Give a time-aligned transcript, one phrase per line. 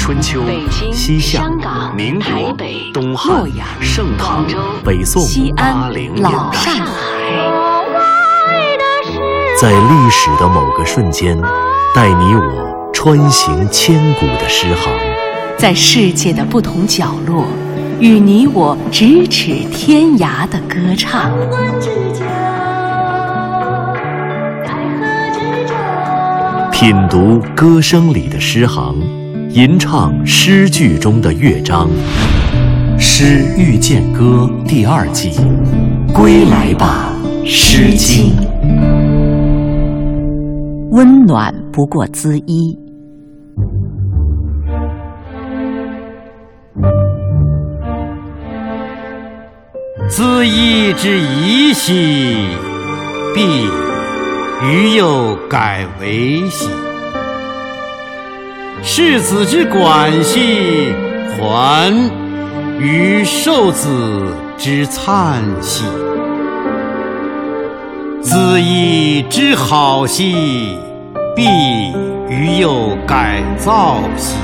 [0.00, 0.42] 春秋、
[0.90, 1.44] 西夏、
[1.94, 2.56] 民国、
[2.92, 3.44] 东汉、
[3.82, 4.46] 盛唐、
[4.82, 5.22] 北宋、
[5.54, 6.72] 八零年代，
[9.60, 11.38] 在历史的某个瞬间，
[11.94, 14.90] 带你我穿行千古的诗行；
[15.58, 17.44] 在世界的不同角落，
[18.00, 21.30] 与你我咫尺天涯的歌唱。
[26.72, 28.96] 品读歌声里的诗行，
[29.52, 31.90] 吟唱诗句中的乐章，
[33.00, 35.32] 《诗遇见歌》第二季，
[36.14, 37.12] 归来吧，
[37.44, 38.32] 《诗经》。
[40.92, 42.78] 温暖不过滋衣，
[50.08, 52.36] 滋衣之宜兮，
[53.34, 53.68] 必。
[54.62, 56.68] 于又改为兮，
[58.82, 60.92] 世子之管兮，
[61.36, 62.10] 还
[62.78, 65.84] 于受子之粲兮。
[68.22, 70.78] 子衣之好兮，
[71.36, 71.44] 必
[72.28, 74.36] 于又改造兮。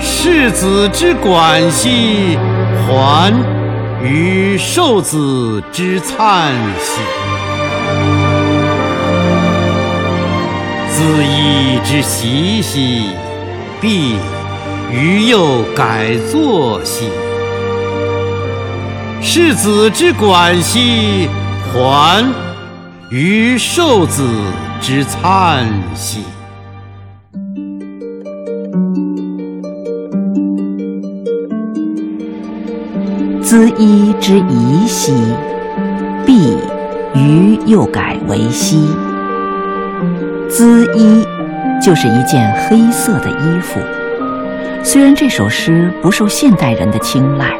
[0.00, 2.36] 世子之管兮，
[2.86, 3.32] 还
[4.02, 7.00] 于受子之粲兮。
[10.96, 13.08] 恣衣之习兮，
[13.80, 14.14] 必
[14.92, 17.08] 余又改作兮。
[19.20, 21.28] 世子之管兮，
[21.72, 22.24] 还
[23.10, 24.24] 于受子
[24.80, 26.20] 之粲兮。
[33.42, 35.12] 恣衣之宜兮，
[36.24, 36.56] 必
[37.16, 38.88] 于又改为兮。
[40.48, 41.26] 姿衣
[41.82, 43.80] 就是一件黑色的衣服。
[44.82, 47.50] 虽然这首诗不受现代人的青睐，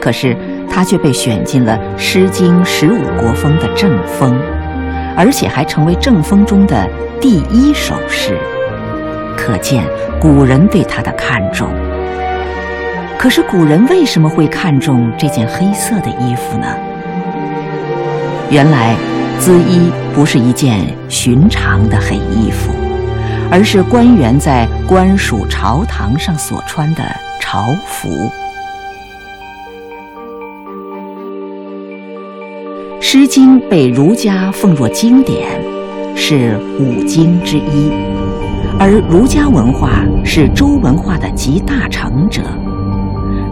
[0.00, 0.36] 可是
[0.70, 4.38] 它却被选进了《诗经》十五国风的正风，
[5.16, 6.88] 而且还成为正风中的
[7.20, 8.38] 第一首诗。
[9.36, 9.82] 可见
[10.20, 11.68] 古人对它的看重。
[13.18, 16.66] 可是古人为什么会看重这件黑色的衣服呢？
[18.50, 19.17] 原来。
[19.40, 22.72] 恣衣不是一件寻常的黑衣服，
[23.50, 27.02] 而是官员在官署朝堂上所穿的
[27.40, 28.08] 朝服。
[33.00, 35.46] 《诗经》被儒家奉若经典，
[36.14, 37.90] 是五经之一，
[38.78, 42.42] 而儒家文化是周文化的集大成者。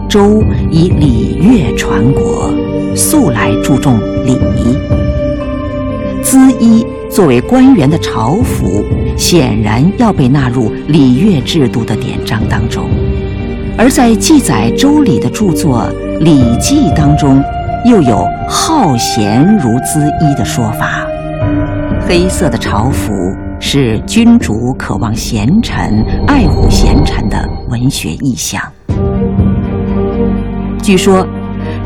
[0.07, 2.53] 周以礼乐传国，
[2.95, 4.77] 素来注重礼仪。
[6.29, 8.83] 恣衣作为官员的朝服，
[9.15, 12.89] 显然要被纳入礼乐制度的典章当中。
[13.77, 15.89] 而在记载周礼的著作
[16.19, 17.41] 《礼记》当中，
[17.85, 21.07] 又有“好贤如恣衣”的说法。
[22.05, 23.13] 黑色的朝服
[23.57, 28.61] 是君主渴望贤臣、爱护贤臣的文学意象。
[30.83, 31.25] 据说。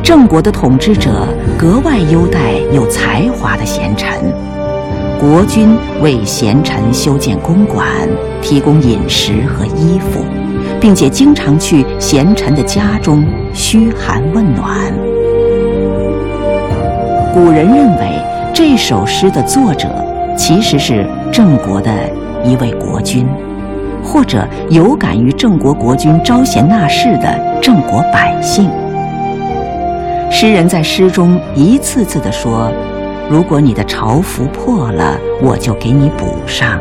[0.03, 1.28] 郑国的统治者
[1.62, 4.20] 格外优待有才华的贤臣，
[5.20, 7.86] 国君为贤臣修建公馆，
[8.42, 10.26] 提供饮食和衣服，
[10.80, 13.24] 并且经常去贤臣的家中
[13.54, 14.92] 嘘寒问暖。
[17.32, 18.20] 古人认为
[18.52, 19.88] 这首诗的作者
[20.36, 21.92] 其实是郑国的
[22.44, 23.24] 一位国君，
[24.04, 28.68] 或者有感于郑国国君招贤纳士的郑国百姓。
[30.41, 32.72] 诗人在诗中一次次地说
[33.29, 36.79] ：“如果你的朝服破了，我就给你补上；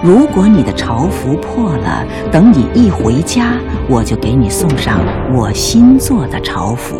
[0.00, 3.54] 如果你的朝服破了，等你一回家，
[3.88, 5.00] 我就给你送上
[5.34, 6.98] 我新做的朝服。”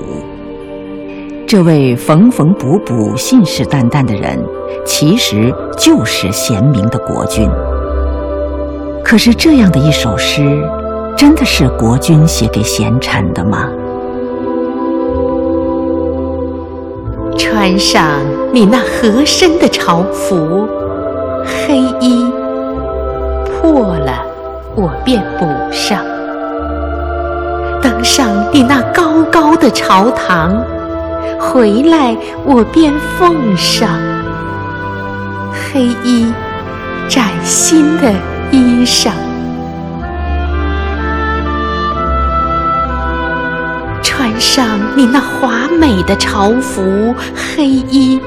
[1.47, 4.37] 这位缝缝补补、信誓旦旦的人，
[4.85, 7.49] 其实就是贤明的国君。
[9.05, 10.61] 可是，这样的一首诗，
[11.17, 13.69] 真的是国君写给贤臣的吗？
[17.51, 18.05] 穿上
[18.53, 20.69] 你那合身的朝服，
[21.45, 22.25] 黑衣
[23.45, 24.23] 破了，
[24.77, 25.99] 我便补上；
[27.83, 30.65] 登上你那高高的朝堂，
[31.41, 33.89] 回来我便奉上
[35.73, 36.33] 黑衣
[37.09, 38.13] 崭新的
[38.53, 39.11] 衣裳。
[44.21, 47.15] 穿上你那华美的朝服，
[47.57, 48.21] 黑衣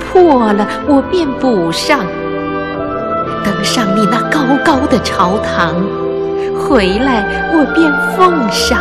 [0.00, 1.98] 破了我便补上；
[3.44, 5.74] 登上你那高高的朝堂，
[6.56, 8.78] 回来，我便奉上。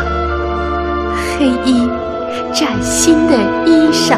[1.38, 1.90] 黑衣
[2.54, 3.34] 崭新的
[3.66, 4.16] 衣裳，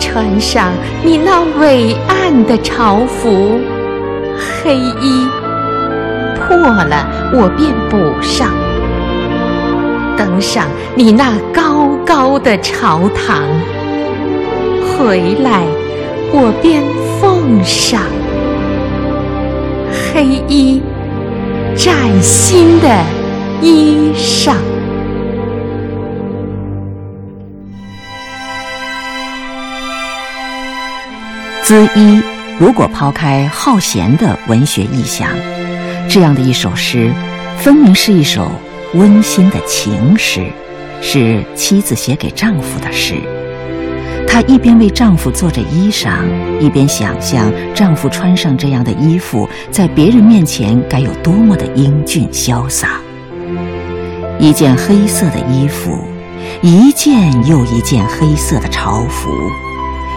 [0.00, 0.72] 穿上
[1.04, 3.60] 你那伟岸的朝服，
[4.64, 5.28] 黑衣
[6.46, 8.48] 破了，我便补上，
[10.16, 13.42] 登上你那高高的朝堂，
[14.98, 15.62] 回来，
[16.32, 16.82] 我便
[17.20, 18.02] 奉上。
[20.12, 20.80] 黑衣
[21.74, 22.88] 崭新的
[23.60, 24.52] 衣裳。
[31.62, 32.22] 滋衣，
[32.58, 35.28] 如果抛开好闲的文学意象，
[36.08, 37.10] 这样的一首诗，
[37.58, 38.50] 分明是一首
[38.94, 40.46] 温馨的情诗，
[41.00, 43.14] 是妻子写给丈夫的诗。
[44.26, 46.18] 她一边为丈夫做着衣裳，
[46.60, 53.00] 一边想象丈夫穿上这样的衣服，在别人面前该有多么的英俊潇洒。
[54.38, 55.98] 一件黑色的衣服，
[56.62, 59.30] 一件又一件黑色的朝服。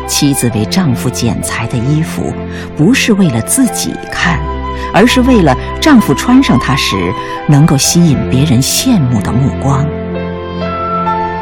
[0.07, 2.33] 妻子为丈夫剪裁的衣服，
[2.75, 4.39] 不是为了自己看，
[4.94, 7.13] 而是为了丈夫穿上它时
[7.47, 9.85] 能够吸引别人羡慕的目光。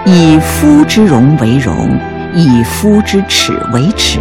[0.05, 1.97] 以夫之容为容。
[2.37, 4.19] 以夫之耻为耻，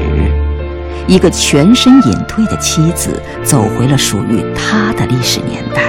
[1.08, 5.82] 一个全身隐退的妻子走回了属于她的历史年代。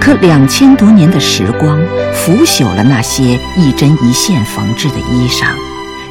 [0.00, 1.78] 可两千多年的时光
[2.12, 5.46] 腐朽了那些一针一线缝制的衣裳，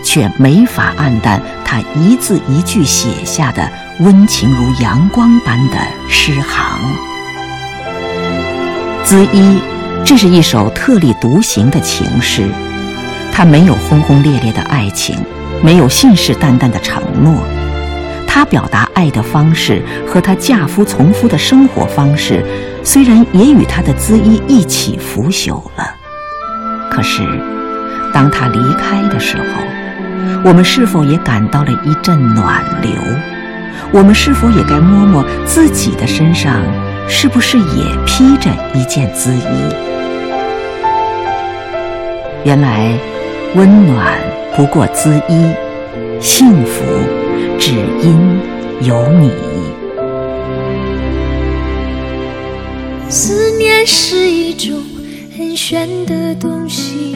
[0.05, 3.69] 却没法暗淡她一字一句写下的
[3.99, 5.77] 温情如阳光般的
[6.09, 6.79] 诗行。
[9.03, 9.59] 滋衣，
[10.03, 12.43] 这是一首特立独行的情诗。
[13.31, 15.15] 他没有轰轰烈烈的爱情，
[15.61, 17.43] 没有信誓旦旦的承诺。
[18.27, 22.43] 他表达爱的方式和他嫁夫从夫的生活方式，
[22.83, 25.95] 虽然也与他的姿衣一起腐朽了。
[26.89, 27.21] 可是，
[28.11, 32.91] 当他离开的时候，我们是否也感到了一阵暖流？
[33.91, 36.61] 我们是否也该摸摸自己的身上，
[37.07, 39.73] 是不是也披着一件姿衣？
[42.43, 42.97] 原来。
[43.55, 44.17] 温暖
[44.55, 45.53] 不过滋衣，
[46.19, 46.83] 幸福
[47.59, 48.41] 只因
[48.81, 49.29] 有你。
[53.07, 54.83] 思念是一种
[55.37, 57.15] 很玄的东西，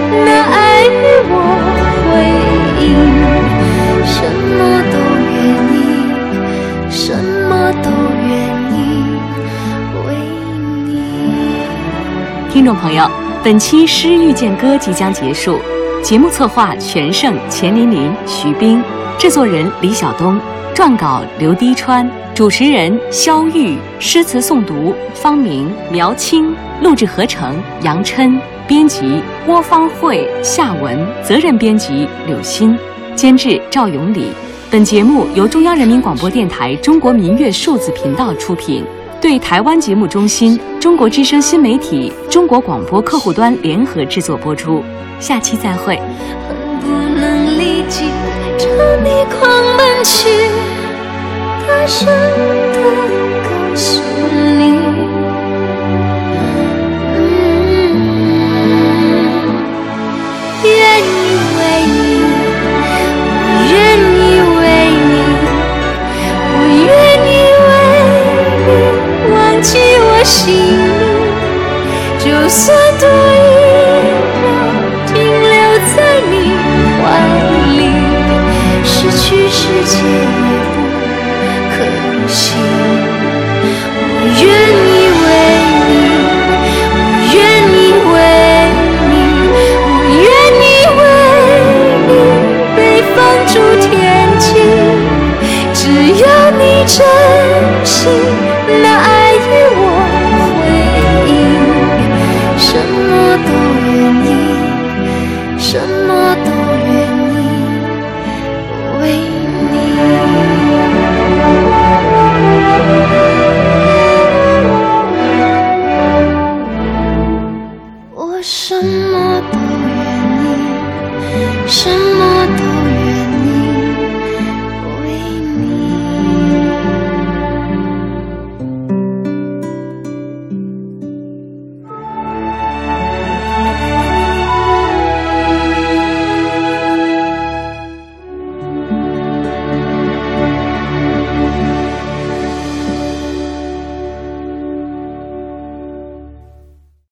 [0.13, 1.33] 那爱与我
[2.05, 2.11] 回
[2.83, 2.85] 应，
[4.05, 4.19] 什
[4.57, 4.59] 么
[4.91, 4.95] 都
[5.31, 5.39] 愿
[5.71, 5.79] 意，
[6.91, 7.15] 什
[7.47, 7.87] 么都
[8.27, 8.29] 愿
[8.73, 8.75] 意
[10.05, 10.05] 为
[10.85, 10.91] 你
[12.51, 13.09] 听众朋友，
[13.41, 15.61] 本期《诗遇见歌》即将结束。
[16.03, 18.81] 节目策划：全胜、钱琳琳、徐冰；
[19.17, 20.37] 制作人：李晓东；
[20.75, 28.37] 撰稿：刘滴川；主持人：肖玉；诗词诵读：方明、苗青；录制合成：杨琛；
[28.71, 32.73] 编辑：郭芳慧、夏文；责任编辑：柳鑫；
[33.15, 34.31] 监制：赵永礼。
[34.69, 38.85] 本节目由中央人民广播电台中国民乐数字频道出品。
[39.19, 44.81] 对台湾节目中心、中国之声新媒体、中国广播客户端联合制作播出，
[45.19, 45.97] 下期再会。
[46.47, 46.87] 恨不
[47.19, 48.05] 能立即
[48.57, 48.69] 朝
[49.03, 50.29] 你狂奔去，
[51.67, 52.79] 大声的
[53.43, 54.01] 告诉